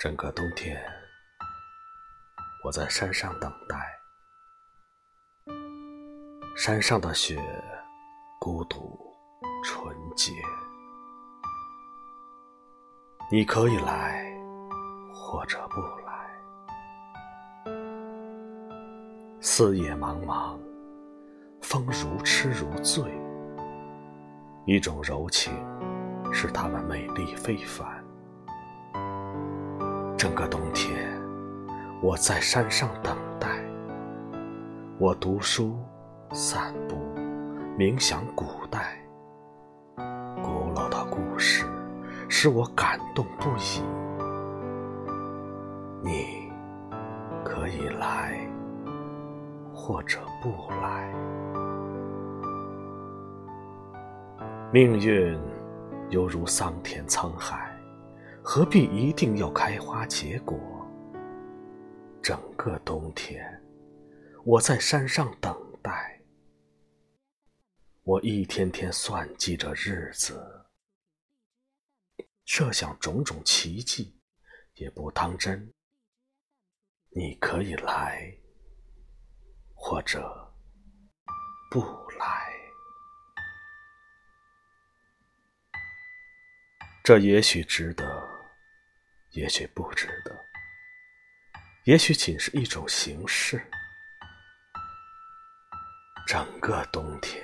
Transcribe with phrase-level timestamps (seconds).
[0.00, 0.82] 整个冬天，
[2.64, 3.76] 我在山上等待。
[6.56, 7.38] 山上的雪，
[8.40, 8.98] 孤独
[9.62, 10.32] 纯洁。
[13.30, 14.24] 你可以来，
[15.12, 16.30] 或者不来。
[19.38, 20.58] 四野茫茫，
[21.60, 23.04] 风如痴如醉。
[24.64, 25.52] 一种柔情，
[26.32, 27.99] 使它们美丽非凡。
[30.20, 31.10] 整个冬天，
[32.02, 33.48] 我在山上等待。
[34.98, 35.78] 我读书、
[36.32, 36.94] 散步、
[37.78, 38.98] 冥想古代，
[40.42, 41.64] 古老的故事
[42.28, 43.82] 使我感动不已。
[46.02, 46.52] 你
[47.42, 48.46] 可以来，
[49.72, 50.50] 或者不
[50.82, 51.10] 来。
[54.70, 55.40] 命运
[56.10, 57.69] 犹如桑田沧海。
[58.42, 60.58] 何必一定要开花结果？
[62.22, 63.62] 整个冬天，
[64.44, 66.20] 我在山上等待。
[68.02, 70.66] 我一天天算计着日子，
[72.44, 74.18] 设想种种奇迹，
[74.74, 75.72] 也不当真。
[77.10, 78.36] 你可以来，
[79.74, 80.52] 或者
[81.70, 81.80] 不
[82.18, 82.50] 来。
[87.04, 88.09] 这也许值得。
[89.32, 90.46] 也许不值得
[91.84, 93.64] 也许仅是一种形式。
[96.26, 97.42] 整个冬天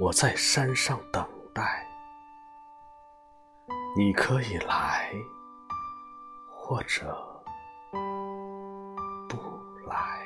[0.00, 1.86] 我在山上等待
[3.96, 5.12] 你可以来
[6.50, 7.44] 或者
[9.28, 9.38] 不
[9.86, 10.21] 来。